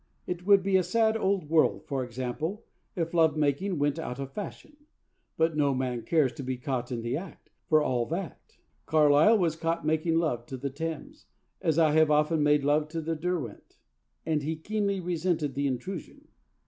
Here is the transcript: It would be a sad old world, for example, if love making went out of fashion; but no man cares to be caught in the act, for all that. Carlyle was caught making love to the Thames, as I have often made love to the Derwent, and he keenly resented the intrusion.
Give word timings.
It 0.25 0.47
would 0.47 0.63
be 0.63 0.77
a 0.77 0.83
sad 0.83 1.15
old 1.15 1.47
world, 1.47 1.85
for 1.85 2.03
example, 2.03 2.65
if 2.95 3.13
love 3.13 3.37
making 3.37 3.77
went 3.77 3.99
out 3.99 4.17
of 4.17 4.31
fashion; 4.31 4.75
but 5.37 5.55
no 5.55 5.75
man 5.75 6.01
cares 6.01 6.31
to 6.33 6.43
be 6.43 6.57
caught 6.57 6.91
in 6.91 7.03
the 7.03 7.15
act, 7.15 7.51
for 7.69 7.83
all 7.83 8.07
that. 8.07 8.57
Carlyle 8.87 9.37
was 9.37 9.55
caught 9.55 9.85
making 9.85 10.15
love 10.17 10.47
to 10.47 10.57
the 10.57 10.71
Thames, 10.71 11.27
as 11.61 11.77
I 11.77 11.91
have 11.91 12.09
often 12.09 12.41
made 12.41 12.63
love 12.63 12.87
to 12.87 12.99
the 13.01 13.15
Derwent, 13.15 13.77
and 14.25 14.41
he 14.41 14.55
keenly 14.55 14.99
resented 14.99 15.53
the 15.53 15.67
intrusion. 15.67 16.27